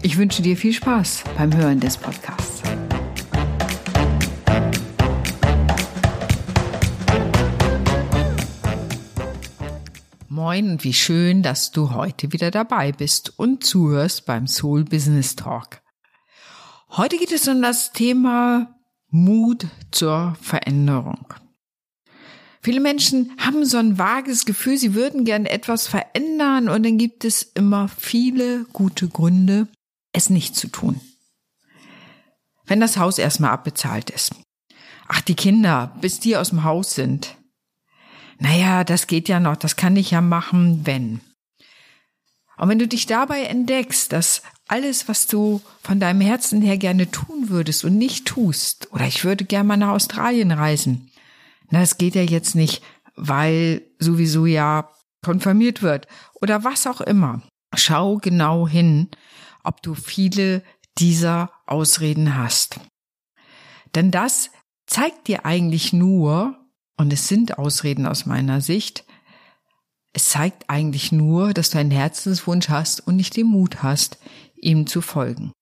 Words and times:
Ich 0.00 0.16
wünsche 0.16 0.42
dir 0.42 0.56
viel 0.56 0.72
Spaß 0.72 1.24
beim 1.36 1.54
Hören 1.56 1.80
des 1.80 1.96
Podcasts. 1.96 2.62
Moin 10.28 10.70
und 10.70 10.84
wie 10.84 10.92
schön, 10.92 11.42
dass 11.42 11.72
du 11.72 11.90
heute 11.90 12.32
wieder 12.32 12.52
dabei 12.52 12.92
bist 12.92 13.38
und 13.40 13.64
zuhörst 13.64 14.24
beim 14.24 14.46
Soul 14.46 14.84
Business 14.84 15.34
Talk. 15.34 15.82
Heute 16.90 17.18
geht 17.18 17.32
es 17.32 17.48
um 17.48 17.60
das 17.60 17.92
Thema 17.92 18.78
Mut 19.10 19.66
zur 19.90 20.36
Veränderung. 20.40 21.34
Viele 22.62 22.80
Menschen 22.80 23.32
haben 23.38 23.64
so 23.64 23.78
ein 23.78 23.98
vages 23.98 24.44
Gefühl, 24.44 24.76
sie 24.76 24.94
würden 24.94 25.24
gerne 25.24 25.50
etwas 25.50 25.88
verändern 25.88 26.68
und 26.68 26.84
dann 26.84 26.98
gibt 26.98 27.24
es 27.24 27.42
immer 27.42 27.88
viele 27.88 28.64
gute 28.72 29.08
Gründe, 29.08 29.68
es 30.12 30.30
nicht 30.30 30.56
zu 30.56 30.68
tun. 30.68 31.00
Wenn 32.64 32.80
das 32.80 32.96
Haus 32.96 33.18
erstmal 33.18 33.50
abbezahlt 33.50 34.10
ist. 34.10 34.34
Ach, 35.08 35.20
die 35.22 35.34
Kinder, 35.34 35.96
bis 36.00 36.20
die 36.20 36.36
aus 36.36 36.50
dem 36.50 36.64
Haus 36.64 36.94
sind 36.94 37.38
naja, 38.38 38.84
das 38.84 39.06
geht 39.06 39.28
ja 39.28 39.40
noch, 39.40 39.56
das 39.56 39.76
kann 39.76 39.96
ich 39.96 40.12
ja 40.12 40.20
machen, 40.20 40.86
wenn. 40.86 41.20
Und 42.56 42.68
wenn 42.68 42.78
du 42.78 42.88
dich 42.88 43.06
dabei 43.06 43.42
entdeckst, 43.42 44.12
dass 44.12 44.42
alles, 44.68 45.08
was 45.08 45.26
du 45.26 45.60
von 45.82 46.00
deinem 46.00 46.20
Herzen 46.20 46.62
her 46.62 46.76
gerne 46.76 47.10
tun 47.10 47.48
würdest 47.48 47.84
und 47.84 47.96
nicht 47.96 48.26
tust, 48.26 48.88
oder 48.92 49.06
ich 49.06 49.24
würde 49.24 49.44
gerne 49.44 49.66
mal 49.66 49.76
nach 49.76 49.90
Australien 49.90 50.52
reisen, 50.52 51.10
na, 51.70 51.80
das 51.80 51.98
geht 51.98 52.14
ja 52.14 52.22
jetzt 52.22 52.54
nicht, 52.54 52.82
weil 53.14 53.82
sowieso 53.98 54.46
ja 54.46 54.90
konfirmiert 55.24 55.82
wird 55.82 56.06
oder 56.40 56.64
was 56.64 56.86
auch 56.86 57.00
immer. 57.00 57.42
Schau 57.74 58.16
genau 58.16 58.66
hin, 58.68 59.08
ob 59.64 59.82
du 59.82 59.94
viele 59.94 60.62
dieser 60.98 61.50
Ausreden 61.66 62.36
hast. 62.36 62.80
Denn 63.94 64.10
das 64.10 64.50
zeigt 64.86 65.28
dir 65.28 65.44
eigentlich 65.44 65.92
nur, 65.92 66.58
und 66.96 67.12
es 67.12 67.28
sind 67.28 67.58
Ausreden 67.58 68.06
aus 68.06 68.26
meiner 68.26 68.60
Sicht. 68.60 69.04
Es 70.12 70.30
zeigt 70.30 70.68
eigentlich 70.68 71.12
nur, 71.12 71.54
dass 71.54 71.70
du 71.70 71.78
einen 71.78 71.92
Herzenswunsch 71.92 72.68
hast 72.68 73.06
und 73.06 73.16
nicht 73.16 73.36
den 73.36 73.46
Mut 73.46 73.82
hast, 73.82 74.18
ihm 74.56 74.86
zu 74.86 75.00
folgen. 75.00 75.52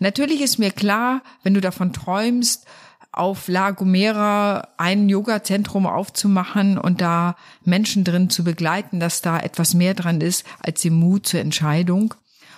Natürlich 0.00 0.40
ist 0.40 0.58
mir 0.58 0.72
klar, 0.72 1.22
wenn 1.44 1.54
du 1.54 1.60
davon 1.60 1.92
träumst, 1.92 2.66
auf 3.12 3.48
La 3.48 3.70
Gomera 3.70 4.68
ein 4.76 5.08
Yoga-Zentrum 5.08 5.86
aufzumachen 5.86 6.76
und 6.76 7.00
da 7.00 7.36
Menschen 7.64 8.04
drin 8.04 8.28
zu 8.28 8.44
begleiten, 8.44 9.00
dass 9.00 9.22
da 9.22 9.38
etwas 9.38 9.72
mehr 9.72 9.94
dran 9.94 10.20
ist 10.20 10.44
als 10.60 10.82
den 10.82 10.94
Mut 10.94 11.26
zur 11.26 11.40
Entscheidung. 11.40 12.14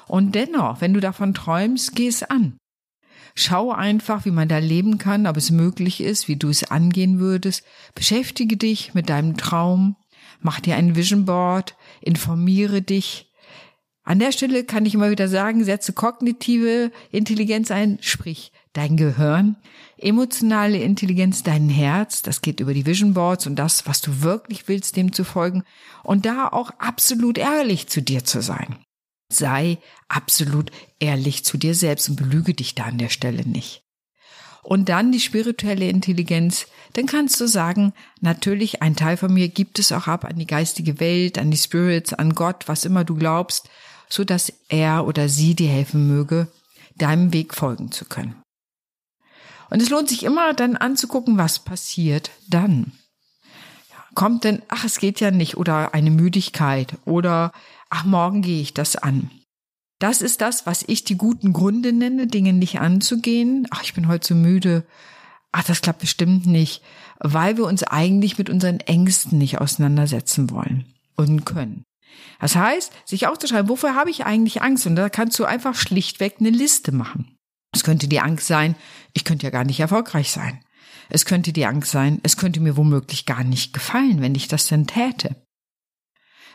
Und 0.08 0.34
dennoch, 0.34 0.80
wenn 0.80 0.94
du 0.94 1.00
davon 1.00 1.34
träumst, 1.34 1.94
geh 1.94 2.08
es 2.08 2.22
an. 2.22 2.58
Schau 3.34 3.70
einfach, 3.70 4.24
wie 4.24 4.32
man 4.32 4.48
da 4.48 4.58
leben 4.58 4.98
kann, 4.98 5.26
ob 5.26 5.36
es 5.36 5.52
möglich 5.52 6.00
ist, 6.00 6.26
wie 6.26 6.36
du 6.36 6.48
es 6.48 6.70
angehen 6.70 7.20
würdest. 7.20 7.62
Beschäftige 7.94 8.56
dich 8.56 8.94
mit 8.94 9.08
deinem 9.08 9.36
Traum, 9.36 9.96
mach 10.40 10.58
dir 10.58 10.74
ein 10.74 10.96
Vision 10.96 11.24
Board, 11.24 11.76
informiere 12.00 12.82
dich. 12.82 13.32
An 14.02 14.18
der 14.18 14.32
Stelle 14.32 14.64
kann 14.64 14.86
ich 14.86 14.94
immer 14.94 15.10
wieder 15.10 15.28
sagen, 15.28 15.62
setze 15.62 15.92
kognitive 15.92 16.90
Intelligenz 17.12 17.70
ein, 17.70 17.98
sprich 18.00 18.52
dein 18.72 18.96
Gehirn, 18.96 19.56
emotionale 19.98 20.78
Intelligenz, 20.78 21.42
dein 21.42 21.68
Herz, 21.68 22.22
das 22.22 22.40
geht 22.40 22.60
über 22.60 22.72
die 22.74 22.86
Vision 22.86 23.14
Boards 23.14 23.46
und 23.46 23.56
das, 23.56 23.86
was 23.86 24.00
du 24.00 24.22
wirklich 24.22 24.66
willst, 24.66 24.96
dem 24.96 25.12
zu 25.12 25.24
folgen 25.24 25.62
und 26.04 26.26
da 26.26 26.48
auch 26.48 26.70
absolut 26.78 27.38
ehrlich 27.38 27.88
zu 27.88 28.00
dir 28.00 28.24
zu 28.24 28.40
sein. 28.40 28.78
Sei 29.30 29.78
absolut 30.08 30.70
ehrlich 31.00 31.44
zu 31.44 31.58
dir 31.58 31.74
selbst 31.74 32.08
und 32.08 32.16
belüge 32.16 32.54
dich 32.54 32.74
da 32.74 32.84
an 32.84 32.98
der 32.98 33.10
Stelle 33.10 33.46
nicht. 33.46 33.82
Und 34.62 34.88
dann 34.88 35.12
die 35.12 35.20
spirituelle 35.20 35.88
Intelligenz, 35.88 36.66
dann 36.94 37.06
kannst 37.06 37.40
du 37.40 37.46
sagen, 37.46 37.92
natürlich 38.20 38.82
ein 38.82 38.96
Teil 38.96 39.16
von 39.16 39.32
mir 39.32 39.48
gibt 39.48 39.78
es 39.78 39.92
auch 39.92 40.08
ab 40.08 40.24
an 40.24 40.38
die 40.38 40.46
geistige 40.46 41.00
Welt, 41.00 41.38
an 41.38 41.50
die 41.50 41.56
Spirits, 41.56 42.12
an 42.12 42.34
Gott, 42.34 42.68
was 42.68 42.84
immer 42.84 43.04
du 43.04 43.14
glaubst, 43.14 43.68
so 44.08 44.24
dass 44.24 44.52
er 44.68 45.06
oder 45.06 45.28
sie 45.28 45.54
dir 45.54 45.68
helfen 45.68 46.06
möge, 46.06 46.48
deinem 46.96 47.32
Weg 47.32 47.54
folgen 47.54 47.92
zu 47.92 48.04
können. 48.04 48.42
Und 49.70 49.82
es 49.82 49.90
lohnt 49.90 50.08
sich 50.08 50.22
immer 50.22 50.54
dann 50.54 50.76
anzugucken, 50.76 51.38
was 51.38 51.58
passiert 51.58 52.30
dann. 52.48 52.92
Kommt 54.14 54.44
denn, 54.44 54.62
ach, 54.68 54.84
es 54.84 54.98
geht 54.98 55.20
ja 55.20 55.30
nicht, 55.30 55.56
oder 55.56 55.94
eine 55.94 56.10
Müdigkeit, 56.10 56.96
oder 57.04 57.52
ach, 57.90 58.04
morgen 58.04 58.42
gehe 58.42 58.60
ich 58.60 58.74
das 58.74 58.96
an. 58.96 59.30
Das 59.98 60.22
ist 60.22 60.40
das, 60.40 60.64
was 60.64 60.84
ich 60.86 61.04
die 61.04 61.16
guten 61.16 61.52
Gründe 61.52 61.92
nenne, 61.92 62.28
Dinge 62.28 62.52
nicht 62.52 62.80
anzugehen. 62.80 63.66
Ach, 63.70 63.82
ich 63.82 63.94
bin 63.94 64.06
heute 64.06 64.28
so 64.28 64.34
müde. 64.34 64.86
Ach, 65.50 65.64
das 65.64 65.80
klappt 65.80 66.00
bestimmt 66.00 66.46
nicht, 66.46 66.82
weil 67.18 67.56
wir 67.56 67.64
uns 67.64 67.82
eigentlich 67.82 68.38
mit 68.38 68.50
unseren 68.50 68.80
Ängsten 68.80 69.38
nicht 69.38 69.60
auseinandersetzen 69.60 70.50
wollen 70.50 70.94
und 71.16 71.44
können. 71.44 71.84
Das 72.40 72.54
heißt, 72.54 72.92
sich 73.04 73.26
aufzuschreiben, 73.26 73.68
wofür 73.68 73.94
habe 73.94 74.10
ich 74.10 74.24
eigentlich 74.24 74.62
Angst? 74.62 74.86
Und 74.86 74.96
da 74.96 75.08
kannst 75.08 75.38
du 75.38 75.44
einfach 75.44 75.74
schlichtweg 75.74 76.36
eine 76.38 76.50
Liste 76.50 76.92
machen. 76.92 77.36
Es 77.74 77.82
könnte 77.82 78.08
die 78.08 78.20
Angst 78.20 78.46
sein, 78.46 78.76
ich 79.14 79.24
könnte 79.24 79.44
ja 79.44 79.50
gar 79.50 79.64
nicht 79.64 79.80
erfolgreich 79.80 80.30
sein. 80.30 80.60
Es 81.10 81.24
könnte 81.24 81.52
die 81.52 81.66
Angst 81.66 81.90
sein, 81.90 82.20
es 82.22 82.36
könnte 82.36 82.60
mir 82.60 82.76
womöglich 82.76 83.26
gar 83.26 83.44
nicht 83.44 83.72
gefallen, 83.72 84.20
wenn 84.20 84.34
ich 84.34 84.48
das 84.48 84.66
denn 84.68 84.86
täte. 84.86 85.36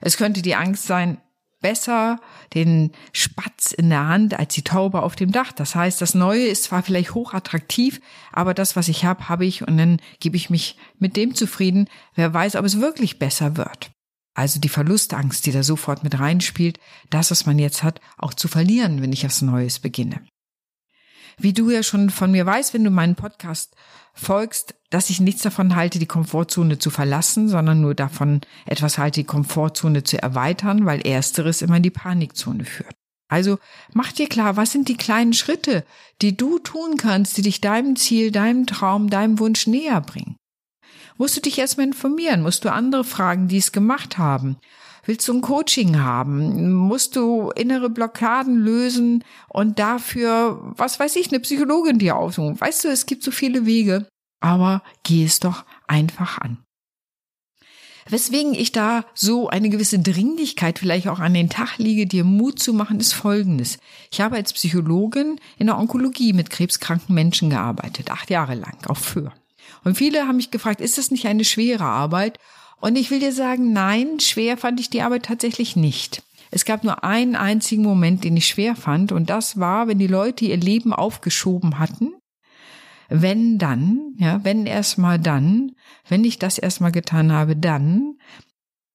Es 0.03 0.17
könnte 0.17 0.41
die 0.41 0.55
Angst 0.55 0.85
sein, 0.85 1.17
besser 1.61 2.19
den 2.53 2.91
Spatz 3.13 3.71
in 3.71 3.89
der 3.89 4.07
Hand 4.07 4.37
als 4.37 4.53
die 4.53 4.63
Taube 4.63 5.01
auf 5.01 5.15
dem 5.15 5.31
Dach. 5.31 5.51
Das 5.53 5.75
heißt, 5.75 6.01
das 6.01 6.13
Neue 6.13 6.45
ist 6.45 6.65
zwar 6.65 6.83
vielleicht 6.83 7.15
hochattraktiv, 7.15 8.01
aber 8.31 8.53
das, 8.53 8.75
was 8.75 8.89
ich 8.89 9.05
habe, 9.05 9.29
habe 9.29 9.45
ich 9.45 9.65
und 9.65 9.77
dann 9.77 9.99
gebe 10.19 10.35
ich 10.35 10.49
mich 10.49 10.77
mit 10.99 11.15
dem 11.15 11.33
zufrieden. 11.33 11.87
Wer 12.15 12.33
weiß, 12.33 12.57
ob 12.57 12.65
es 12.65 12.81
wirklich 12.81 13.17
besser 13.17 13.57
wird. 13.57 13.91
Also 14.35 14.59
die 14.59 14.69
Verlustangst, 14.69 15.45
die 15.45 15.51
da 15.51 15.63
sofort 15.63 16.03
mit 16.03 16.19
reinspielt, 16.19 16.79
das, 17.09 17.31
was 17.31 17.45
man 17.45 17.57
jetzt 17.57 17.81
hat, 17.81 18.01
auch 18.17 18.33
zu 18.33 18.47
verlieren, 18.47 19.01
wenn 19.01 19.13
ich 19.13 19.23
was 19.23 19.41
Neues 19.41 19.79
beginne. 19.79 20.21
Wie 21.37 21.53
du 21.53 21.69
ja 21.69 21.83
schon 21.83 22.09
von 22.09 22.31
mir 22.31 22.45
weißt, 22.45 22.73
wenn 22.73 22.83
du 22.83 22.89
meinen 22.89 23.15
Podcast 23.15 23.75
folgst, 24.13 24.75
dass 24.89 25.09
ich 25.09 25.19
nichts 25.19 25.41
davon 25.41 25.75
halte, 25.75 25.99
die 25.99 26.05
Komfortzone 26.05 26.77
zu 26.77 26.89
verlassen, 26.89 27.49
sondern 27.49 27.81
nur 27.81 27.95
davon 27.95 28.41
etwas 28.65 28.97
halte, 28.97 29.21
die 29.21 29.25
Komfortzone 29.25 30.03
zu 30.03 30.21
erweitern, 30.21 30.85
weil 30.85 31.01
ersteres 31.01 31.61
immer 31.61 31.77
in 31.77 31.83
die 31.83 31.89
Panikzone 31.89 32.65
führt. 32.65 32.95
Also 33.27 33.57
mach 33.93 34.11
dir 34.11 34.27
klar, 34.29 34.57
was 34.57 34.71
sind 34.71 34.89
die 34.89 34.97
kleinen 34.97 35.33
Schritte, 35.33 35.83
die 36.21 36.37
du 36.37 36.59
tun 36.59 36.97
kannst, 36.97 37.35
die 37.37 37.41
dich 37.41 37.61
deinem 37.61 37.95
Ziel, 37.95 38.29
deinem 38.29 38.67
Traum, 38.67 39.09
deinem 39.09 39.39
Wunsch 39.39 39.65
näher 39.65 40.01
bringen. 40.01 40.35
Musst 41.17 41.37
du 41.37 41.41
dich 41.41 41.57
erstmal 41.57 41.87
informieren, 41.87 42.43
musst 42.43 42.65
du 42.65 42.71
andere 42.71 43.03
fragen, 43.03 43.47
die 43.47 43.57
es 43.57 43.71
gemacht 43.71 44.17
haben. 44.17 44.57
Willst 45.05 45.27
du 45.27 45.33
ein 45.33 45.41
Coaching 45.41 45.99
haben? 45.99 46.71
Musst 46.71 47.15
du 47.17 47.51
innere 47.51 47.89
Blockaden 47.89 48.55
lösen 48.55 49.23
und 49.49 49.77
dafür, 49.77 50.59
was 50.77 50.99
weiß 50.99 51.17
ich, 51.17 51.29
eine 51.29 51.41
Psychologin 51.41 51.99
dir 51.99 52.15
aussuchen? 52.15 52.59
Weißt 52.59 52.85
du, 52.85 52.87
es 52.87 53.05
gibt 53.05 53.23
so 53.23 53.31
viele 53.31 53.65
Wege, 53.65 54.07
aber 54.39 54.81
geh 55.03 55.25
es 55.25 55.39
doch 55.39 55.65
einfach 55.87 56.37
an. 56.37 56.57
Weswegen 58.09 58.53
ich 58.53 58.71
da 58.71 59.05
so 59.13 59.47
eine 59.47 59.69
gewisse 59.69 59.99
Dringlichkeit 59.99 60.79
vielleicht 60.79 61.07
auch 61.07 61.19
an 61.19 61.33
den 61.33 61.49
Tag 61.49 61.77
liege, 61.77 62.05
dir 62.05 62.23
Mut 62.23 62.59
zu 62.59 62.73
machen, 62.73 62.99
ist 62.99 63.13
folgendes. 63.13 63.79
Ich 64.11 64.19
habe 64.19 64.35
als 64.35 64.53
Psychologin 64.53 65.39
in 65.57 65.67
der 65.67 65.77
Onkologie 65.77 66.33
mit 66.33 66.49
krebskranken 66.49 67.15
Menschen 67.15 67.49
gearbeitet, 67.49 68.11
acht 68.11 68.29
Jahre 68.29 68.55
lang, 68.55 68.77
auch 68.87 68.97
für. 68.97 69.31
Und 69.85 69.97
viele 69.97 70.27
haben 70.27 70.37
mich 70.37 70.51
gefragt, 70.51 70.81
ist 70.81 70.97
das 70.97 71.11
nicht 71.11 71.27
eine 71.27 71.45
schwere 71.45 71.85
Arbeit? 71.85 72.39
Und 72.83 72.97
ich 72.97 73.11
will 73.11 73.21
dir 73.21 73.31
sagen, 73.31 73.71
nein, 73.71 74.19
schwer 74.19 74.57
fand 74.57 74.77
ich 74.77 74.89
die 74.89 75.03
Arbeit 75.03 75.23
tatsächlich 75.23 75.77
nicht. 75.77 76.21
Es 76.51 76.65
gab 76.65 76.83
nur 76.83 77.05
einen 77.05 77.37
einzigen 77.37 77.81
Moment, 77.81 78.25
den 78.25 78.35
ich 78.35 78.45
schwer 78.45 78.75
fand, 78.75 79.13
und 79.13 79.29
das 79.29 79.57
war, 79.57 79.87
wenn 79.87 79.99
die 79.99 80.07
Leute 80.07 80.43
ihr 80.43 80.57
Leben 80.57 80.91
aufgeschoben 80.91 81.79
hatten. 81.79 82.11
Wenn 83.07 83.57
dann, 83.57 84.15
ja, 84.17 84.43
wenn 84.43 84.65
erstmal 84.65 85.17
dann, 85.17 85.71
wenn 86.09 86.25
ich 86.25 86.39
das 86.39 86.57
erstmal 86.57 86.91
getan 86.91 87.31
habe, 87.31 87.55
dann, 87.55 88.17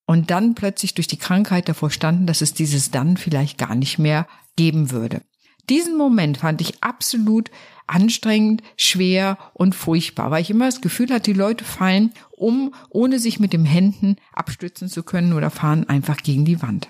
und 0.05 0.31
dann 0.31 0.55
plötzlich 0.55 0.93
durch 0.93 1.07
die 1.07 1.17
Krankheit 1.17 1.67
davor 1.71 1.91
standen, 1.91 2.27
dass 2.27 2.43
es 2.43 2.53
dieses 2.53 2.91
dann 2.91 3.17
vielleicht 3.17 3.57
gar 3.57 3.75
nicht 3.75 3.99
mehr 3.99 4.29
geben 4.57 4.91
würde. 4.91 5.23
Diesen 5.71 5.97
Moment 5.97 6.37
fand 6.37 6.61
ich 6.61 6.83
absolut 6.83 7.51
anstrengend, 7.89 8.63
schwer 8.77 9.39
und 9.55 9.75
furchtbar, 9.75 10.31
weil 10.31 10.43
ich 10.43 10.51
immer 10.51 10.67
das 10.67 10.81
Gefühl 10.81 11.11
hatte, 11.11 11.33
die 11.33 11.39
Leute 11.39 11.65
fallen 11.65 12.13
um, 12.31 12.73
ohne 12.91 13.19
sich 13.19 13.41
mit 13.41 13.53
den 13.53 13.65
Händen 13.65 14.17
abstützen 14.33 14.89
zu 14.89 15.03
können 15.03 15.33
oder 15.33 15.51
fahren 15.51 15.89
einfach 15.89 16.19
gegen 16.19 16.45
die 16.45 16.63
Wand. 16.63 16.89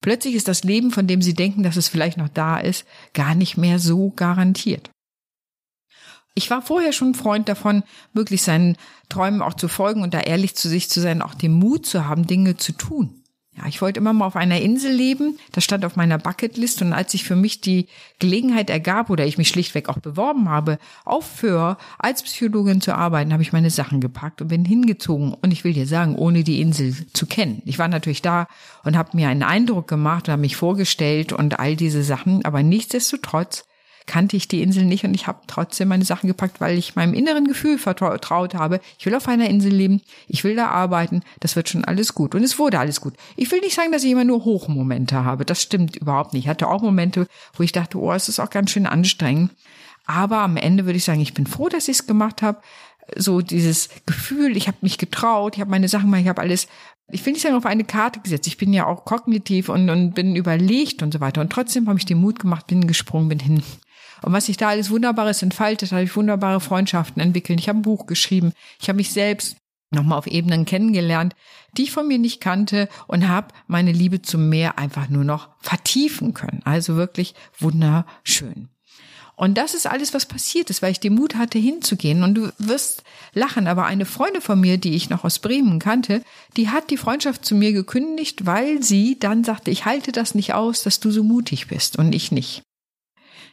Plötzlich 0.00 0.34
ist 0.34 0.48
das 0.48 0.64
Leben, 0.64 0.90
von 0.90 1.06
dem 1.06 1.22
sie 1.22 1.34
denken, 1.34 1.62
dass 1.62 1.76
es 1.76 1.88
vielleicht 1.88 2.16
noch 2.16 2.28
da 2.28 2.58
ist, 2.58 2.86
gar 3.14 3.34
nicht 3.34 3.56
mehr 3.56 3.78
so 3.78 4.10
garantiert. 4.10 4.90
Ich 6.34 6.50
war 6.50 6.62
vorher 6.62 6.92
schon 6.92 7.14
Freund 7.14 7.48
davon, 7.48 7.82
möglichst 8.12 8.46
seinen 8.46 8.76
Träumen 9.08 9.42
auch 9.42 9.54
zu 9.54 9.66
folgen 9.66 10.02
und 10.02 10.14
da 10.14 10.20
ehrlich 10.20 10.54
zu 10.54 10.68
sich 10.68 10.88
zu 10.88 11.00
sein, 11.00 11.20
auch 11.20 11.34
den 11.34 11.52
Mut 11.52 11.84
zu 11.84 12.06
haben, 12.06 12.28
Dinge 12.28 12.56
zu 12.56 12.72
tun. 12.72 13.17
Ja, 13.58 13.66
ich 13.66 13.82
wollte 13.82 13.98
immer 13.98 14.12
mal 14.12 14.26
auf 14.26 14.36
einer 14.36 14.60
Insel 14.60 14.92
leben. 14.92 15.36
Das 15.50 15.64
stand 15.64 15.84
auf 15.84 15.96
meiner 15.96 16.18
Bucketlist. 16.18 16.80
Und 16.82 16.92
als 16.92 17.12
sich 17.12 17.24
für 17.24 17.34
mich 17.34 17.60
die 17.60 17.88
Gelegenheit 18.20 18.70
ergab 18.70 19.10
oder 19.10 19.26
ich 19.26 19.36
mich 19.36 19.48
schlichtweg 19.48 19.88
auch 19.88 19.98
beworben 19.98 20.48
habe, 20.48 20.78
aufhöre, 21.04 21.76
als 21.98 22.22
Psychologin 22.22 22.80
zu 22.80 22.94
arbeiten, 22.94 23.32
habe 23.32 23.42
ich 23.42 23.52
meine 23.52 23.70
Sachen 23.70 24.00
gepackt 24.00 24.40
und 24.40 24.48
bin 24.48 24.64
hingezogen. 24.64 25.34
Und 25.34 25.50
ich 25.50 25.64
will 25.64 25.72
dir 25.72 25.86
sagen, 25.88 26.14
ohne 26.14 26.44
die 26.44 26.60
Insel 26.60 26.94
zu 27.12 27.26
kennen. 27.26 27.62
Ich 27.64 27.80
war 27.80 27.88
natürlich 27.88 28.22
da 28.22 28.46
und 28.84 28.96
habe 28.96 29.16
mir 29.16 29.28
einen 29.28 29.42
Eindruck 29.42 29.88
gemacht 29.88 30.28
und 30.28 30.32
habe 30.32 30.42
mich 30.42 30.56
vorgestellt 30.56 31.32
und 31.32 31.58
all 31.58 31.74
diese 31.74 32.04
Sachen. 32.04 32.44
Aber 32.44 32.62
nichtsdestotrotz 32.62 33.64
kannte 34.08 34.36
ich 34.36 34.48
die 34.48 34.62
Insel 34.62 34.84
nicht 34.84 35.04
und 35.04 35.14
ich 35.14 35.28
habe 35.28 35.38
trotzdem 35.46 35.88
meine 35.88 36.04
Sachen 36.04 36.26
gepackt, 36.26 36.60
weil 36.60 36.76
ich 36.76 36.96
meinem 36.96 37.14
inneren 37.14 37.46
Gefühl 37.46 37.78
vertraut 37.78 38.54
habe. 38.54 38.80
Ich 38.98 39.06
will 39.06 39.14
auf 39.14 39.28
einer 39.28 39.48
Insel 39.48 39.72
leben, 39.72 40.00
ich 40.26 40.42
will 40.42 40.56
da 40.56 40.68
arbeiten, 40.68 41.22
das 41.38 41.54
wird 41.54 41.68
schon 41.68 41.84
alles 41.84 42.14
gut. 42.14 42.34
Und 42.34 42.42
es 42.42 42.58
wurde 42.58 42.80
alles 42.80 43.00
gut. 43.00 43.14
Ich 43.36 43.52
will 43.52 43.60
nicht 43.60 43.76
sagen, 43.76 43.92
dass 43.92 44.02
ich 44.02 44.10
immer 44.10 44.24
nur 44.24 44.44
Hochmomente 44.44 45.24
habe. 45.24 45.44
Das 45.44 45.62
stimmt 45.62 45.94
überhaupt 45.96 46.32
nicht. 46.32 46.44
Ich 46.44 46.48
hatte 46.48 46.66
auch 46.66 46.82
Momente, 46.82 47.28
wo 47.54 47.62
ich 47.62 47.70
dachte, 47.70 47.98
oh, 47.98 48.12
es 48.12 48.28
ist 48.28 48.40
auch 48.40 48.50
ganz 48.50 48.70
schön 48.70 48.86
anstrengend. 48.86 49.52
Aber 50.06 50.38
am 50.38 50.56
Ende 50.56 50.86
würde 50.86 50.96
ich 50.96 51.04
sagen, 51.04 51.20
ich 51.20 51.34
bin 51.34 51.46
froh, 51.46 51.68
dass 51.68 51.86
ich 51.86 51.98
es 51.98 52.06
gemacht 52.06 52.42
habe. 52.42 52.60
So 53.14 53.42
dieses 53.42 53.90
Gefühl, 54.06 54.56
ich 54.56 54.66
habe 54.66 54.78
mich 54.80 54.98
getraut, 54.98 55.54
ich 55.54 55.60
habe 55.60 55.70
meine 55.70 55.88
Sachen 55.88 56.10
mal, 56.10 56.20
ich 56.20 56.28
habe 56.28 56.40
alles 56.40 56.66
ich 57.10 57.24
will 57.24 57.32
nicht 57.32 57.42
sagen, 57.42 57.54
auf 57.54 57.64
eine 57.64 57.84
Karte 57.84 58.20
gesetzt. 58.20 58.46
Ich 58.46 58.58
bin 58.58 58.72
ja 58.72 58.86
auch 58.86 59.04
kognitiv 59.04 59.70
und, 59.70 59.88
und 59.88 60.12
bin 60.12 60.36
überlegt 60.36 61.02
und 61.02 61.14
so 61.14 61.20
weiter. 61.20 61.40
Und 61.40 61.50
trotzdem 61.50 61.88
habe 61.88 61.98
ich 61.98 62.04
den 62.04 62.20
Mut 62.20 62.38
gemacht, 62.38 62.66
bin 62.66 62.86
gesprungen, 62.86 63.30
bin 63.30 63.38
hin. 63.38 63.62
Und 64.22 64.32
was 64.32 64.46
sich 64.46 64.56
da 64.56 64.68
alles 64.68 64.90
Wunderbares 64.90 65.42
entfaltet, 65.42 65.92
habe 65.92 66.04
ich 66.04 66.16
wunderbare 66.16 66.60
Freundschaften 66.60 67.20
entwickelt. 67.22 67.60
Ich 67.60 67.68
habe 67.68 67.78
ein 67.78 67.82
Buch 67.82 68.06
geschrieben. 68.06 68.52
Ich 68.80 68.88
habe 68.88 68.96
mich 68.96 69.12
selbst 69.12 69.56
nochmal 69.90 70.18
auf 70.18 70.26
Ebenen 70.26 70.64
kennengelernt, 70.64 71.34
die 71.76 71.84
ich 71.84 71.92
von 71.92 72.06
mir 72.06 72.18
nicht 72.18 72.40
kannte 72.40 72.88
und 73.06 73.28
habe 73.28 73.48
meine 73.66 73.92
Liebe 73.92 74.22
zum 74.22 74.48
Meer 74.48 74.78
einfach 74.78 75.08
nur 75.08 75.24
noch 75.24 75.48
vertiefen 75.60 76.34
können. 76.34 76.60
Also 76.64 76.96
wirklich 76.96 77.34
wunderschön. 77.58 78.68
Und 79.38 79.56
das 79.56 79.74
ist 79.74 79.86
alles, 79.86 80.14
was 80.14 80.26
passiert 80.26 80.68
ist, 80.68 80.82
weil 80.82 80.90
ich 80.90 80.98
den 80.98 81.14
Mut 81.14 81.36
hatte, 81.36 81.60
hinzugehen. 81.60 82.24
Und 82.24 82.34
du 82.34 82.50
wirst 82.58 83.04
lachen, 83.34 83.68
aber 83.68 83.86
eine 83.86 84.04
Freundin 84.04 84.42
von 84.42 84.60
mir, 84.60 84.78
die 84.78 84.96
ich 84.96 85.10
noch 85.10 85.22
aus 85.22 85.38
Bremen 85.38 85.78
kannte, 85.78 86.24
die 86.56 86.70
hat 86.70 86.90
die 86.90 86.96
Freundschaft 86.96 87.44
zu 87.44 87.54
mir 87.54 87.72
gekündigt, 87.72 88.46
weil 88.46 88.82
sie 88.82 89.16
dann 89.16 89.44
sagte, 89.44 89.70
ich 89.70 89.84
halte 89.84 90.10
das 90.10 90.34
nicht 90.34 90.54
aus, 90.54 90.82
dass 90.82 90.98
du 90.98 91.12
so 91.12 91.22
mutig 91.22 91.68
bist 91.68 91.96
und 91.96 92.16
ich 92.16 92.32
nicht. 92.32 92.64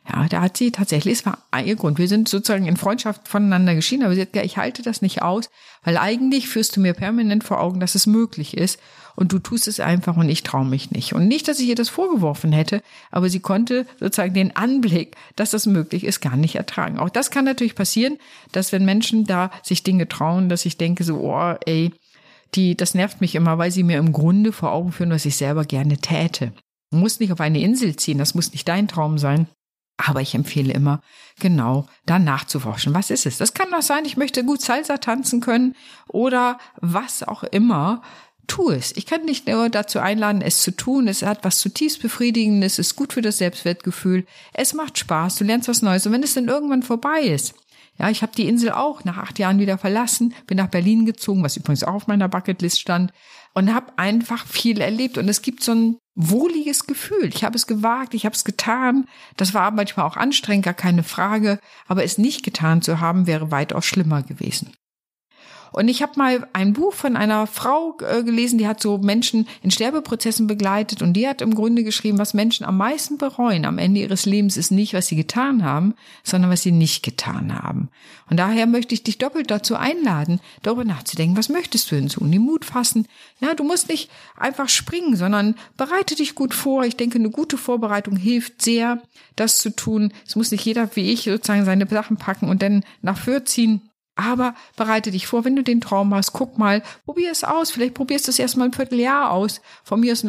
Ja, 0.08 0.28
da 0.28 0.42
hat 0.42 0.56
sie 0.58 0.72
tatsächlich, 0.72 1.20
es 1.20 1.26
war 1.26 1.40
ihr 1.64 1.76
Grund. 1.76 1.98
Wir 1.98 2.08
sind 2.08 2.30
sozusagen 2.30 2.68
in 2.68 2.78
Freundschaft 2.78 3.28
voneinander 3.28 3.74
geschieden, 3.74 4.04
aber 4.06 4.14
sie 4.14 4.22
hat 4.22 4.34
gesagt, 4.34 4.46
ich 4.46 4.58
halte 4.58 4.84
das 4.84 5.02
nicht 5.02 5.24
aus, 5.24 5.50
weil 5.84 5.98
eigentlich 5.98 6.48
führst 6.48 6.76
du 6.76 6.82
mir 6.82 6.94
permanent 6.94 7.44
vor 7.44 7.60
Augen, 7.60 7.80
dass 7.80 7.96
es 7.96 8.06
möglich 8.06 8.56
ist 8.56 8.80
und 9.16 9.32
du 9.32 9.40
tust 9.40 9.68
es 9.68 9.80
einfach 9.80 10.16
und 10.16 10.30
ich 10.30 10.44
traue 10.44 10.66
mich 10.66 10.92
nicht. 10.92 11.14
Und 11.14 11.28
nicht, 11.28 11.48
dass 11.48 11.60
ich 11.60 11.68
ihr 11.68 11.76
das 11.76 11.90
vorgeworfen 11.90 12.52
hätte, 12.52 12.84
aber 13.10 13.30
sie 13.30 13.40
konnte 13.40 13.88
sozusagen 14.00 14.36
den 14.36 14.56
Anblick, 14.56 15.16
dass 15.36 15.52
das 15.52 15.66
möglich 15.66 16.04
ist, 16.04 16.22
gar 16.22 16.36
nicht 16.36 16.56
ertragen. 16.56 17.00
Auch 17.00 17.10
das 17.10 17.32
kann 17.32 17.46
natürlich 17.46 17.76
passieren, 17.76 18.18
dass 18.52 18.72
wenn 18.72 18.86
Menschen 18.86 19.26
da 19.26 19.50
sich 19.64 19.82
Dinge 19.82 20.08
trauen, 20.08 20.50
dass 20.50 20.66
ich 20.66 20.78
denke 20.78 21.04
so, 21.04 21.20
oh, 21.22 21.56
ey, 21.66 21.92
die, 22.54 22.76
das 22.78 22.94
nervt 22.94 23.22
mich 23.22 23.34
immer, 23.34 23.58
weil 23.58 23.72
sie 23.72 23.84
mir 23.84 23.98
im 23.98 24.14
Grunde 24.14 24.52
vor 24.52 24.72
Augen 24.72 24.92
führen, 24.92 25.10
was 25.10 25.26
ich 25.26 25.36
selber 25.36 25.66
gerne 25.66 25.98
täte. 25.98 26.54
Du 26.92 26.98
musst 26.98 27.20
nicht 27.20 27.32
auf 27.32 27.42
eine 27.42 27.60
Insel 27.60 27.96
ziehen, 27.96 28.20
das 28.20 28.36
muss 28.36 28.52
nicht 28.52 28.68
dein 28.68 28.88
Traum 28.88 29.18
sein. 29.18 29.48
Aber 29.98 30.22
ich 30.22 30.36
empfehle 30.36 30.74
immer, 30.74 31.02
genau 31.40 31.88
da 32.06 32.20
nachzuforschen. 32.20 32.94
Was 32.94 33.10
ist 33.10 33.26
es? 33.26 33.38
Das 33.38 33.54
kann 33.54 33.72
doch 33.72 33.82
sein, 33.82 34.06
ich 34.06 34.18
möchte 34.18 34.44
gut 34.44 34.62
Salsa 34.62 34.98
tanzen 34.98 35.40
können 35.40 35.76
oder 36.08 36.60
was 36.82 37.24
auch 37.24 37.44
immer. 37.44 38.02
Tu 38.48 38.70
es. 38.70 38.96
Ich 38.96 39.08
kann 39.08 39.26
dich 39.26 39.48
nur 39.48 39.70
dazu 39.70 40.00
einladen, 40.00 40.42
es 40.42 40.62
zu 40.62 40.72
tun. 40.72 41.08
Es 41.08 41.24
hat 41.24 41.44
was 41.44 41.60
zutiefst 41.60 42.02
Befriedigendes, 42.02 42.74
es 42.74 42.88
ist 42.88 42.96
gut 42.96 43.14
für 43.14 43.22
das 43.22 43.40
Selbstwertgefühl. 43.40 44.28
Es 44.54 44.74
macht 44.74 45.00
Spaß, 45.00 45.36
du 45.36 45.46
lernst 45.46 45.68
was 45.68 45.82
Neues. 45.82 46.06
Und 46.06 46.12
wenn 46.12 46.22
es 46.24 46.36
dann 46.36 46.48
irgendwann 46.48 46.84
vorbei 46.84 47.22
ist, 47.22 47.56
ja, 47.98 48.10
ich 48.10 48.22
habe 48.22 48.34
die 48.36 48.48
Insel 48.48 48.72
auch 48.72 49.04
nach 49.04 49.18
acht 49.18 49.40
Jahren 49.40 49.60
wieder 49.60 49.78
verlassen, 49.78 50.34
bin 50.48 50.58
nach 50.58 50.68
Berlin 50.68 51.06
gezogen, 51.06 51.44
was 51.44 51.58
übrigens 51.58 51.84
auch 51.84 51.94
auf 51.94 52.08
meiner 52.08 52.28
Bucketlist 52.28 52.80
stand, 52.80 53.12
und 53.54 53.74
habe 53.74 53.94
einfach 53.98 54.46
viel 54.46 54.82
erlebt. 54.82 55.18
Und 55.18 55.30
es 55.30 55.42
gibt 55.42 55.64
so 55.64 55.74
ein 55.74 55.98
wohliges 56.14 56.88
Gefühl. 56.88 57.30
Ich 57.34 57.44
habe 57.44 57.56
es 57.56 57.68
gewagt, 57.68 58.14
ich 58.14 58.26
habe 58.26 58.36
es 58.36 58.44
getan. 58.44 59.06
Das 59.38 59.54
war 59.54 59.72
manchmal 59.72 60.06
auch 60.06 60.18
anstrengend, 60.18 60.66
gar 60.66 60.74
keine 60.74 61.04
Frage. 61.04 61.60
Aber 61.88 62.04
es 62.04 62.18
nicht 62.18 62.44
getan 62.44 62.82
zu 62.82 63.00
haben, 63.00 63.28
wäre 63.28 63.52
weitaus 63.52 63.86
schlimmer 63.86 64.24
gewesen. 64.24 64.72
Und 65.76 65.90
ich 65.90 66.02
habe 66.02 66.14
mal 66.16 66.48
ein 66.54 66.72
Buch 66.72 66.94
von 66.94 67.18
einer 67.18 67.48
Frau 67.48 67.98
äh, 68.00 68.24
gelesen, 68.24 68.58
die 68.58 68.66
hat 68.66 68.82
so 68.82 68.98
Menschen 68.98 69.46
in 69.62 69.72
Sterbeprozessen 69.72 70.48
begleitet 70.48 71.02
und 71.02 71.12
die 71.12 71.28
hat 71.28 71.42
im 71.42 71.54
Grunde 71.54 71.84
geschrieben, 71.84 72.18
was 72.18 72.34
Menschen 72.34 72.66
am 72.66 72.78
meisten 72.78 73.18
bereuen 73.18 73.66
am 73.66 73.78
Ende 73.78 74.00
ihres 74.00 74.26
Lebens 74.26 74.56
ist 74.56 74.72
nicht, 74.72 74.94
was 74.94 75.08
sie 75.08 75.18
getan 75.18 75.66
haben, 75.66 75.94
sondern 76.24 76.50
was 76.50 76.62
sie 76.62 76.72
nicht 76.72 77.04
getan 77.04 77.62
haben. 77.62 77.90
Und 78.30 78.38
daher 78.38 78.68
möchte 78.68 78.94
ich 78.94 79.04
dich 79.04 79.18
doppelt 79.18 79.52
dazu 79.52 79.76
einladen, 79.76 80.40
darüber 80.62 80.86
nachzudenken, 80.86 81.36
was 81.36 81.50
möchtest 81.50 81.92
du 81.92 81.96
denn 81.96 82.08
tun? 82.08 82.32
Den 82.32 82.44
Mut 82.44 82.64
fassen. 82.64 83.06
Ja, 83.42 83.54
du 83.54 83.66
musst 83.66 83.90
nicht 83.90 84.10
einfach 84.38 84.70
springen, 84.70 85.18
sondern 85.18 85.56
bereite 85.76 86.16
dich 86.16 86.36
gut 86.36 86.54
vor. 86.54 86.86
Ich 86.86 86.96
denke, 86.96 87.20
eine 87.20 87.32
gute 87.32 87.58
Vorbereitung 87.58 88.16
hilft 88.16 88.62
sehr, 88.62 89.04
das 89.36 89.58
zu 89.58 89.76
tun. 89.76 90.14
Es 90.26 90.38
muss 90.38 90.52
nicht 90.52 90.64
jeder 90.64 90.96
wie 90.96 91.12
ich 91.12 91.24
sozusagen 91.24 91.66
seine 91.66 91.86
Sachen 91.86 92.16
packen 92.16 92.48
und 92.48 92.62
dann 92.62 92.86
nach 93.02 93.18
Fürth 93.18 93.50
ziehen. 93.50 93.82
Aber 94.16 94.56
bereite 94.78 95.12
dich 95.12 95.28
vor, 95.28 95.44
wenn 95.44 95.58
du 95.58 95.64
den 95.64 95.82
Traum 95.82 96.14
hast, 96.16 96.32
guck 96.32 96.58
mal, 96.58 96.82
probier 97.04 97.32
es 97.32 97.44
aus. 97.44 97.72
Vielleicht 97.72 97.94
probierst 97.94 98.28
du 98.28 98.32
es 98.32 98.40
erst 98.40 98.56
mal 98.56 98.66
ein 98.66 98.74
Vierteljahr 98.74 99.32
aus, 99.32 99.62
von 99.84 100.00
mir 100.00 100.14
aus 100.14 100.26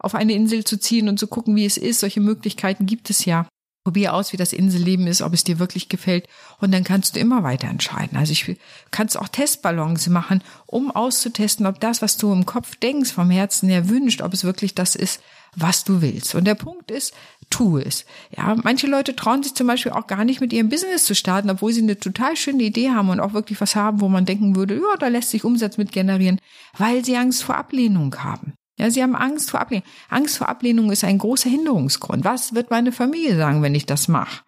auf 0.00 0.14
eine 0.14 0.32
Insel 0.32 0.64
zu 0.64 0.78
ziehen 0.78 1.08
und 1.08 1.18
zu 1.18 1.28
gucken, 1.28 1.54
wie 1.54 1.64
es 1.64 1.76
ist. 1.76 2.00
Solche 2.00 2.20
Möglichkeiten 2.20 2.86
gibt 2.86 3.08
es 3.08 3.24
ja. 3.24 3.46
Probier 3.82 4.12
aus, 4.12 4.34
wie 4.34 4.36
das 4.36 4.52
Inselleben 4.52 5.06
ist, 5.06 5.22
ob 5.22 5.32
es 5.32 5.42
dir 5.42 5.58
wirklich 5.58 5.88
gefällt. 5.88 6.28
Und 6.58 6.72
dann 6.72 6.84
kannst 6.84 7.16
du 7.16 7.20
immer 7.20 7.42
weiter 7.42 7.68
entscheiden. 7.68 8.18
Also 8.18 8.32
ich 8.32 8.58
kannst 8.90 9.18
auch 9.18 9.28
Testballons 9.28 10.06
machen, 10.08 10.42
um 10.66 10.90
auszutesten, 10.90 11.64
ob 11.66 11.80
das, 11.80 12.02
was 12.02 12.18
du 12.18 12.30
im 12.30 12.44
Kopf 12.44 12.76
denkst, 12.76 13.12
vom 13.12 13.30
Herzen 13.30 13.70
her 13.70 13.88
wünscht, 13.88 14.20
ob 14.20 14.34
es 14.34 14.44
wirklich 14.44 14.74
das 14.74 14.96
ist, 14.96 15.22
was 15.56 15.84
du 15.84 16.02
willst. 16.02 16.34
Und 16.34 16.44
der 16.44 16.54
Punkt 16.54 16.90
ist, 16.90 17.14
tu 17.50 17.78
es. 17.78 18.04
Ja, 18.36 18.56
manche 18.62 18.86
Leute 18.86 19.16
trauen 19.16 19.42
sich 19.42 19.54
zum 19.54 19.66
Beispiel 19.66 19.92
auch 19.92 20.06
gar 20.06 20.24
nicht 20.24 20.40
mit 20.40 20.52
ihrem 20.52 20.68
Business 20.68 21.04
zu 21.04 21.14
starten, 21.14 21.50
obwohl 21.50 21.72
sie 21.72 21.82
eine 21.82 21.98
total 21.98 22.36
schöne 22.36 22.62
Idee 22.62 22.90
haben 22.90 23.10
und 23.10 23.20
auch 23.20 23.32
wirklich 23.32 23.60
was 23.60 23.76
haben, 23.76 24.00
wo 24.00 24.08
man 24.08 24.24
denken 24.24 24.56
würde, 24.56 24.74
ja, 24.74 24.96
da 24.98 25.08
lässt 25.08 25.30
sich 25.30 25.44
Umsatz 25.44 25.76
mit 25.76 25.92
generieren, 25.92 26.40
weil 26.78 27.04
sie 27.04 27.16
Angst 27.16 27.42
vor 27.42 27.56
Ablehnung 27.56 28.14
haben. 28.16 28.54
Ja, 28.78 28.90
sie 28.90 29.02
haben 29.02 29.14
Angst 29.14 29.50
vor 29.50 29.60
Ablehnung. 29.60 29.84
Angst 30.08 30.38
vor 30.38 30.48
Ablehnung 30.48 30.90
ist 30.90 31.04
ein 31.04 31.18
großer 31.18 31.50
Hinderungsgrund. 31.50 32.24
Was 32.24 32.54
wird 32.54 32.70
meine 32.70 32.92
Familie 32.92 33.36
sagen, 33.36 33.62
wenn 33.62 33.74
ich 33.74 33.84
das 33.84 34.08
mache? 34.08 34.40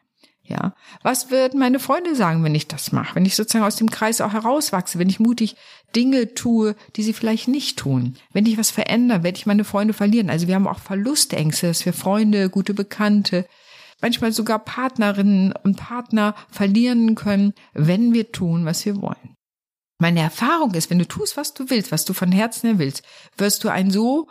Ja, 0.53 0.75
was 1.03 1.31
wird 1.31 1.55
meine 1.55 1.81
Freunde 1.81 2.15
sagen, 2.15 2.45
wenn 2.45 2.55
ich 2.55 2.69
das 2.69 2.93
mache? 2.93 3.15
Wenn 3.15 3.25
ich 3.25 3.37
sozusagen 3.37 3.65
aus 3.65 3.77
dem 3.77 3.91
Kreis 3.91 4.21
auch 4.21 4.35
herauswachse, 4.35 4.99
wenn 4.99 5.09
ich 5.09 5.19
mutig 5.19 5.57
Dinge 5.97 6.35
tue, 6.35 6.77
die 6.95 7.03
sie 7.03 7.15
vielleicht 7.15 7.49
nicht 7.49 7.79
tun. 7.79 8.17
Wenn 8.35 8.45
ich 8.45 8.59
was 8.59 8.71
verändere, 8.71 9.23
werde 9.23 9.39
ich 9.39 9.47
meine 9.47 9.65
Freunde 9.65 9.95
verlieren. 9.95 10.29
Also 10.29 10.49
wir 10.49 10.55
haben 10.55 10.67
auch 10.67 10.79
Verlustängste, 10.79 11.69
dass 11.69 11.87
wir 11.87 11.95
Freunde, 11.95 12.51
gute 12.51 12.75
Bekannte, 12.75 13.47
manchmal 14.03 14.33
sogar 14.33 14.59
Partnerinnen 14.59 15.55
und 15.63 15.79
Partner 15.79 16.35
verlieren 16.51 17.15
können, 17.15 17.55
wenn 17.73 18.13
wir 18.13 18.31
tun, 18.31 18.67
was 18.67 18.85
wir 18.85 19.01
wollen. 19.01 19.37
Meine 19.99 20.21
Erfahrung 20.21 20.75
ist, 20.75 20.91
wenn 20.91 20.99
du 20.99 21.09
tust, 21.09 21.39
was 21.39 21.55
du 21.55 21.71
willst, 21.71 21.93
was 21.93 22.05
du 22.05 22.13
von 22.13 22.31
Herzen 22.31 22.69
her 22.69 22.79
willst, 22.79 23.03
wirst 23.39 23.65
du 23.65 23.71
ein 23.71 23.91
so 23.91 24.29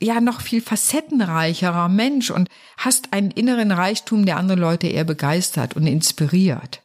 ja 0.00 0.20
noch 0.20 0.40
viel 0.40 0.60
facettenreicherer 0.60 1.88
Mensch 1.88 2.30
und 2.30 2.48
hast 2.76 3.12
einen 3.12 3.30
inneren 3.30 3.72
Reichtum, 3.72 4.26
der 4.26 4.36
andere 4.36 4.58
Leute 4.58 4.86
eher 4.86 5.04
begeistert 5.04 5.74
und 5.74 5.86
inspiriert. 5.86 6.82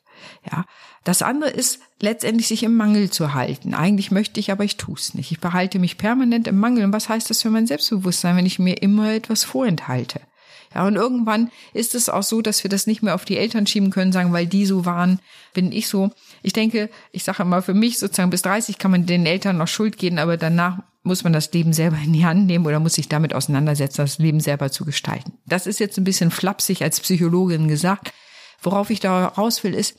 Ja, 0.51 0.65
das 1.03 1.21
andere 1.21 1.49
ist 1.49 1.79
letztendlich 2.01 2.47
sich 2.47 2.63
im 2.63 2.75
Mangel 2.75 3.09
zu 3.09 3.33
halten. 3.33 3.73
Eigentlich 3.73 4.11
möchte 4.11 4.39
ich, 4.39 4.51
aber 4.51 4.63
ich 4.63 4.77
tue 4.77 4.95
es 4.95 5.13
nicht. 5.13 5.31
Ich 5.31 5.39
behalte 5.39 5.79
mich 5.79 5.97
permanent 5.97 6.47
im 6.47 6.59
Mangel. 6.59 6.85
Und 6.85 6.93
was 6.93 7.09
heißt 7.09 7.29
das 7.29 7.41
für 7.41 7.49
mein 7.49 7.67
Selbstbewusstsein, 7.67 8.37
wenn 8.37 8.45
ich 8.45 8.59
mir 8.59 8.81
immer 8.81 9.13
etwas 9.13 9.43
vorenthalte? 9.43 10.21
Ja, 10.73 10.87
und 10.87 10.95
irgendwann 10.95 11.51
ist 11.73 11.95
es 11.95 12.09
auch 12.09 12.23
so, 12.23 12.41
dass 12.41 12.63
wir 12.63 12.69
das 12.69 12.87
nicht 12.87 13.03
mehr 13.03 13.15
auf 13.15 13.25
die 13.25 13.37
Eltern 13.37 13.67
schieben 13.67 13.91
können, 13.91 14.11
sagen, 14.11 14.33
weil 14.33 14.47
die 14.47 14.65
so 14.65 14.85
waren, 14.85 15.19
bin 15.53 15.71
ich 15.71 15.87
so. 15.87 16.11
Ich 16.41 16.53
denke, 16.53 16.89
ich 17.11 17.23
sage 17.23 17.43
immer, 17.43 17.61
für 17.61 17.73
mich 17.73 17.99
sozusagen 17.99 18.29
bis 18.29 18.41
30 18.41 18.77
kann 18.77 18.91
man 18.91 19.05
den 19.05 19.25
Eltern 19.25 19.57
noch 19.57 19.67
Schuld 19.67 19.97
geben, 19.97 20.19
aber 20.19 20.37
danach 20.37 20.79
muss 21.03 21.23
man 21.23 21.33
das 21.33 21.51
Leben 21.51 21.73
selber 21.73 21.97
in 22.03 22.13
die 22.13 22.25
Hand 22.25 22.47
nehmen 22.47 22.65
oder 22.65 22.79
muss 22.79 22.93
sich 22.93 23.09
damit 23.09 23.33
auseinandersetzen, 23.33 24.01
das 24.01 24.19
Leben 24.19 24.39
selber 24.39 24.71
zu 24.71 24.85
gestalten. 24.85 25.33
Das 25.45 25.67
ist 25.67 25.79
jetzt 25.79 25.97
ein 25.97 26.05
bisschen 26.05 26.31
flapsig 26.31 26.81
als 26.81 26.99
Psychologin 27.01 27.67
gesagt. 27.67 28.13
Worauf 28.61 28.89
ich 28.89 29.01
da 29.01 29.27
raus 29.27 29.63
will, 29.63 29.73
ist, 29.73 29.97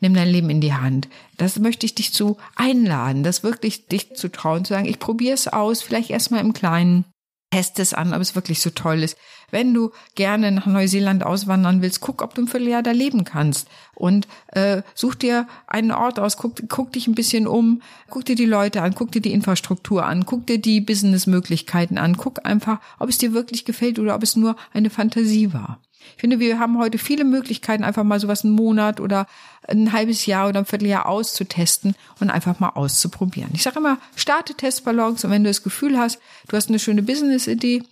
nimm 0.00 0.14
dein 0.14 0.28
Leben 0.28 0.48
in 0.48 0.62
die 0.62 0.72
Hand. 0.72 1.08
Das 1.36 1.58
möchte 1.58 1.84
ich 1.84 1.94
dich 1.94 2.12
zu 2.12 2.38
einladen, 2.54 3.22
das 3.22 3.42
wirklich 3.42 3.86
dich 3.86 4.14
zu 4.14 4.30
trauen, 4.30 4.64
zu 4.64 4.72
sagen, 4.72 4.86
ich 4.86 4.98
probiere 4.98 5.34
es 5.34 5.48
aus, 5.48 5.82
vielleicht 5.82 6.10
erstmal 6.10 6.40
im 6.40 6.54
Kleinen. 6.54 7.04
Test 7.50 7.78
es 7.78 7.94
an, 7.94 8.12
ob 8.12 8.20
es 8.20 8.34
wirklich 8.34 8.60
so 8.60 8.70
toll 8.70 9.02
ist. 9.02 9.16
Wenn 9.50 9.72
du 9.72 9.92
gerne 10.14 10.50
nach 10.50 10.66
Neuseeland 10.66 11.24
auswandern 11.24 11.80
willst, 11.80 12.00
guck, 12.00 12.20
ob 12.22 12.34
du 12.34 12.42
ein 12.42 12.48
Vierteljahr 12.48 12.82
da 12.82 12.90
leben 12.90 13.24
kannst. 13.24 13.68
Und 13.94 14.26
äh, 14.48 14.82
such 14.94 15.14
dir 15.14 15.46
einen 15.66 15.92
Ort 15.92 16.18
aus, 16.18 16.36
guck, 16.36 16.68
guck 16.68 16.92
dich 16.92 17.06
ein 17.06 17.14
bisschen 17.14 17.46
um, 17.46 17.82
guck 18.10 18.24
dir 18.24 18.34
die 18.34 18.46
Leute 18.46 18.82
an, 18.82 18.94
guck 18.94 19.12
dir 19.12 19.22
die 19.22 19.32
Infrastruktur 19.32 20.04
an, 20.04 20.26
guck 20.26 20.46
dir 20.46 20.58
die 20.58 20.80
Businessmöglichkeiten 20.80 21.98
an, 21.98 22.16
guck 22.16 22.44
einfach, 22.44 22.80
ob 22.98 23.08
es 23.08 23.18
dir 23.18 23.32
wirklich 23.32 23.64
gefällt 23.64 23.98
oder 23.98 24.16
ob 24.16 24.22
es 24.22 24.36
nur 24.36 24.56
eine 24.72 24.90
Fantasie 24.90 25.52
war. 25.52 25.80
Ich 26.14 26.20
finde, 26.20 26.40
wir 26.40 26.58
haben 26.58 26.78
heute 26.78 26.98
viele 26.98 27.24
Möglichkeiten, 27.24 27.84
einfach 27.84 28.04
mal 28.04 28.20
sowas 28.20 28.44
einen 28.44 28.54
Monat 28.54 29.00
oder 29.00 29.26
ein 29.68 29.92
halbes 29.92 30.26
Jahr 30.26 30.48
oder 30.48 30.60
ein 30.60 30.66
Vierteljahr 30.66 31.06
auszutesten 31.06 31.94
und 32.20 32.30
einfach 32.30 32.58
mal 32.60 32.70
auszuprobieren. 32.70 33.50
Ich 33.52 33.62
sage 33.62 33.78
immer, 33.78 33.98
starte 34.14 34.54
Testballons 34.54 35.24
und 35.24 35.30
wenn 35.30 35.44
du 35.44 35.50
das 35.50 35.62
Gefühl 35.62 35.98
hast, 35.98 36.18
du 36.48 36.56
hast 36.56 36.68
eine 36.68 36.78
schöne 36.78 37.02
Business-Idee, 37.02 37.82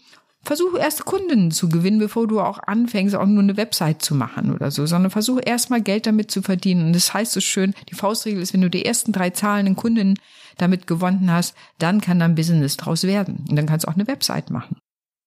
versuche 0.45 0.79
erste 0.79 1.05
Kunden 1.05 1.51
zu 1.51 1.69
gewinnen, 1.69 1.99
bevor 1.99 2.27
du 2.27 2.41
auch 2.41 2.59
anfängst, 2.59 3.15
auch 3.15 3.27
nur 3.27 3.43
eine 3.43 3.57
Website 3.57 4.03
zu 4.03 4.15
machen 4.15 4.55
oder 4.55 4.71
so, 4.71 4.87
sondern 4.87 5.11
versuche 5.11 5.41
erstmal 5.41 5.81
Geld 5.81 6.07
damit 6.07 6.31
zu 6.31 6.43
verdienen. 6.43 6.87
Und 6.87 6.93
das 6.95 7.13
heißt 7.13 7.33
so 7.33 7.41
schön, 7.41 7.75
die 7.91 7.95
Faustregel 7.95 8.43
ist, 8.43 8.53
wenn 8.53 8.61
du 8.61 8.71
die 8.71 8.85
ersten 8.85 9.13
drei 9.13 9.31
zahlenden 9.31 9.77
Kunden 9.77 10.19
damit 10.57 10.87
gewonnen 10.87 11.33
hast, 11.33 11.55
dann 11.79 12.01
kann 12.01 12.21
dein 12.21 12.35
Business 12.35 12.77
draus 12.77 13.05
werden. 13.05 13.45
Und 13.49 13.57
dann 13.57 13.67
kannst 13.67 13.87
du 13.87 13.91
auch 13.91 13.95
eine 13.95 14.07
Website 14.07 14.51
machen. 14.51 14.77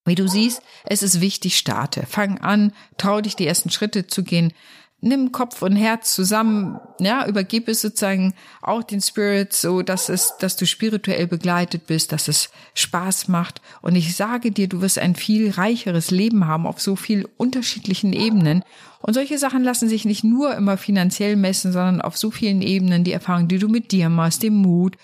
Wie 0.07 0.15
du 0.15 0.27
siehst, 0.27 0.61
es 0.85 1.03
ist 1.03 1.19
wichtig, 1.19 1.57
starte. 1.57 2.05
Fang 2.07 2.39
an, 2.39 2.71
trau 2.97 3.19
dich, 3.19 3.35
die 3.35 3.45
ersten 3.45 3.69
Schritte 3.69 4.07
zu 4.07 4.23
gehen. 4.23 4.53
Nimm 5.01 5.33
Kopf 5.33 5.61
und 5.61 5.75
Herz 5.75 6.15
zusammen, 6.15 6.79
ja, 6.99 7.27
übergib 7.27 7.67
es 7.67 7.81
sozusagen 7.81 8.33
auch 8.61 8.83
den 8.83 9.01
Spirit 9.01 9.53
so, 9.53 9.81
dass 9.81 10.09
es, 10.09 10.35
dass 10.39 10.55
du 10.55 10.65
spirituell 10.65 11.27
begleitet 11.27 11.87
bist, 11.87 12.13
dass 12.13 12.29
es 12.29 12.49
Spaß 12.73 13.27
macht. 13.27 13.61
Und 13.81 13.95
ich 13.95 14.15
sage 14.15 14.51
dir, 14.51 14.69
du 14.69 14.81
wirst 14.81 14.97
ein 14.97 15.13
viel 15.13 15.51
reicheres 15.51 16.09
Leben 16.09 16.47
haben 16.47 16.65
auf 16.65 16.79
so 16.79 16.95
viel 16.95 17.27
unterschiedlichen 17.35 18.13
Ebenen. 18.13 18.63
Und 19.01 19.13
solche 19.13 19.37
Sachen 19.37 19.63
lassen 19.63 19.89
sich 19.89 20.05
nicht 20.05 20.23
nur 20.23 20.55
immer 20.55 20.77
finanziell 20.77 21.35
messen, 21.35 21.73
sondern 21.73 22.01
auf 22.01 22.17
so 22.17 22.31
vielen 22.31 22.61
Ebenen 22.61 23.03
die 23.03 23.11
Erfahrung, 23.11 23.49
die 23.49 23.59
du 23.59 23.67
mit 23.67 23.91
dir 23.91 24.09
machst, 24.09 24.41
dem 24.41 24.55
Mut, 24.55 24.97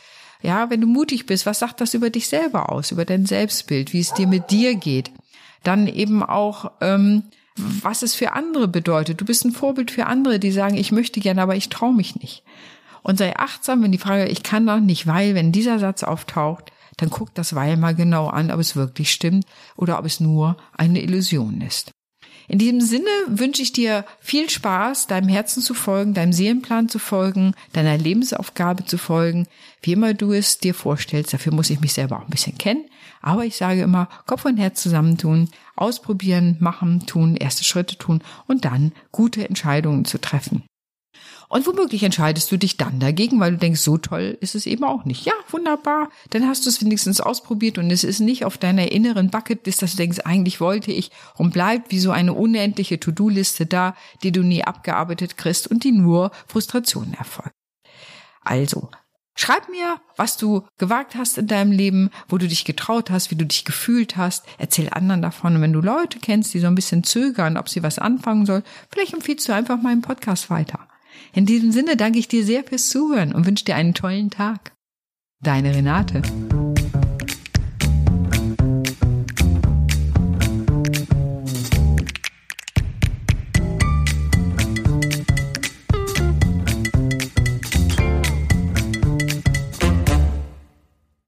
ja, 0.43 0.69
wenn 0.69 0.81
du 0.81 0.87
mutig 0.87 1.25
bist, 1.25 1.45
was 1.45 1.59
sagt 1.59 1.81
das 1.81 1.93
über 1.93 2.09
dich 2.09 2.27
selber 2.27 2.71
aus, 2.71 2.91
über 2.91 3.05
dein 3.05 3.25
Selbstbild, 3.25 3.93
wie 3.93 4.01
es 4.01 4.13
dir 4.13 4.27
mit 4.27 4.51
dir 4.51 4.75
geht? 4.75 5.09
Dann 5.63 5.87
eben 5.87 6.21
auch, 6.21 6.71
ähm, 6.81 7.23
was 7.55 8.01
es 8.01 8.13
für 8.13 8.33
andere 8.33 8.67
bedeutet. 8.67 9.21
Du 9.21 9.25
bist 9.25 9.45
ein 9.45 9.53
Vorbild 9.53 9.89
für 9.89 10.05
andere, 10.05 10.39
die 10.39 10.51
sagen, 10.51 10.75
ich 10.75 10.91
möchte 10.91 11.21
gerne, 11.21 11.41
aber 11.41 11.55
ich 11.55 11.69
traue 11.69 11.93
mich 11.93 12.19
nicht. 12.19 12.43
Und 13.03 13.17
sei 13.17 13.35
achtsam, 13.37 13.81
wenn 13.83 13.91
die 13.91 13.97
Frage, 13.97 14.27
ich 14.27 14.43
kann 14.43 14.65
doch 14.65 14.79
nicht, 14.79 15.07
weil, 15.07 15.33
wenn 15.33 15.51
dieser 15.51 15.79
Satz 15.79 16.03
auftaucht, 16.03 16.71
dann 16.97 17.09
guck 17.09 17.33
das 17.33 17.55
Weil 17.55 17.77
mal 17.77 17.95
genau 17.95 18.27
an, 18.27 18.51
ob 18.51 18.59
es 18.59 18.75
wirklich 18.75 19.11
stimmt 19.11 19.45
oder 19.75 19.97
ob 19.97 20.05
es 20.05 20.19
nur 20.19 20.57
eine 20.77 21.01
Illusion 21.01 21.61
ist. 21.61 21.91
In 22.47 22.59
diesem 22.59 22.81
Sinne 22.81 23.09
wünsche 23.27 23.61
ich 23.61 23.71
dir 23.71 24.05
viel 24.19 24.49
Spaß, 24.49 25.07
deinem 25.07 25.29
Herzen 25.29 25.61
zu 25.61 25.73
folgen, 25.73 26.13
deinem 26.13 26.33
Seelenplan 26.33 26.89
zu 26.89 26.99
folgen, 26.99 27.53
deiner 27.71 27.97
Lebensaufgabe 27.97 28.85
zu 28.85 28.97
folgen, 28.97 29.47
wie 29.81 29.93
immer 29.93 30.13
du 30.13 30.33
es 30.33 30.57
dir 30.57 30.73
vorstellst. 30.73 31.33
Dafür 31.33 31.53
muss 31.53 31.69
ich 31.69 31.79
mich 31.79 31.93
selber 31.93 32.17
auch 32.17 32.25
ein 32.25 32.29
bisschen 32.29 32.57
kennen. 32.57 32.85
Aber 33.21 33.45
ich 33.45 33.55
sage 33.55 33.81
immer, 33.81 34.09
Kopf 34.25 34.43
und 34.45 34.57
Herz 34.57 34.81
zusammentun, 34.83 35.49
ausprobieren, 35.75 36.57
machen, 36.59 37.05
tun, 37.05 37.37
erste 37.37 37.63
Schritte 37.63 37.97
tun 37.97 38.21
und 38.47 38.65
dann 38.65 38.91
gute 39.11 39.47
Entscheidungen 39.47 40.03
zu 40.03 40.19
treffen. 40.19 40.63
Und 41.53 41.67
womöglich 41.67 42.01
entscheidest 42.01 42.51
du 42.51 42.57
dich 42.57 42.77
dann 42.77 42.99
dagegen, 42.99 43.39
weil 43.39 43.51
du 43.51 43.57
denkst, 43.59 43.81
so 43.81 43.99
toll 43.99 44.39
ist 44.41 44.55
es 44.55 44.65
eben 44.65 44.83
auch 44.83 45.05
nicht. 45.05 45.23
Ja, 45.23 45.33
wunderbar. 45.51 46.09
Dann 46.31 46.47
hast 46.47 46.65
du 46.65 46.69
es 46.71 46.81
wenigstens 46.81 47.21
ausprobiert 47.21 47.77
und 47.77 47.91
es 47.91 48.03
ist 48.03 48.21
nicht 48.21 48.43
auf 48.43 48.57
deiner 48.57 48.91
inneren 48.91 49.29
Bucketlist, 49.29 49.83
dass 49.83 49.91
du 49.91 49.97
denkst, 49.97 50.21
eigentlich 50.25 50.59
wollte 50.59 50.91
ich 50.91 51.11
und 51.35 51.53
bleibt 51.53 51.91
wie 51.91 51.99
so 51.99 52.09
eine 52.09 52.33
unendliche 52.33 52.99
To-Do-Liste 52.99 53.67
da, 53.67 53.95
die 54.23 54.31
du 54.31 54.41
nie 54.41 54.63
abgearbeitet 54.63 55.37
kriegst 55.37 55.67
und 55.67 55.83
die 55.83 55.91
nur 55.91 56.31
Frustrationen 56.47 57.13
erfolgt. 57.13 57.53
Also, 58.41 58.89
Schreib 59.35 59.67
mir, 59.69 59.99
was 60.15 60.37
du 60.37 60.63
gewagt 60.77 61.15
hast 61.15 61.39
in 61.39 61.47
deinem 61.47 61.71
Leben, 61.71 62.11
wo 62.27 62.37
du 62.37 62.47
dich 62.47 62.65
getraut 62.65 63.09
hast, 63.09 63.31
wie 63.31 63.35
du 63.35 63.45
dich 63.45 63.65
gefühlt 63.65 64.15
hast. 64.15 64.45
Erzähl 64.59 64.89
anderen 64.91 65.23
davon. 65.23 65.55
Und 65.55 65.61
wenn 65.61 65.73
du 65.73 65.81
Leute 65.81 66.19
kennst, 66.19 66.53
die 66.53 66.59
so 66.59 66.67
ein 66.67 66.75
bisschen 66.75 67.03
zögern, 67.03 67.57
ob 67.57 67.67
sie 67.67 67.81
was 67.81 67.97
anfangen 67.97 68.45
soll, 68.45 68.63
vielleicht 68.91 69.13
empfiehlst 69.13 69.49
du 69.49 69.53
einfach 69.53 69.81
meinen 69.81 70.03
Podcast 70.03 70.51
weiter. 70.51 70.82
In 71.33 71.45
diesem 71.45 71.71
Sinne 71.71 71.97
danke 71.97 72.19
ich 72.19 72.27
dir 72.27 72.45
sehr 72.45 72.63
fürs 72.63 72.89
Zuhören 72.89 73.33
und 73.33 73.45
wünsche 73.45 73.65
dir 73.65 73.75
einen 73.75 73.93
tollen 73.93 74.29
Tag. 74.29 74.73
Deine 75.41 75.75
Renate. 75.75 76.21